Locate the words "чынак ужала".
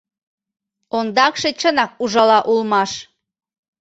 1.59-2.39